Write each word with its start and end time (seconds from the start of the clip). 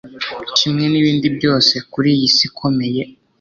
kimwe 0.57 0.85
nibindi 0.89 1.27
byose 1.37 1.73
kuriyi 1.91 2.27
si 2.35 2.43
ikomeye 2.49 3.01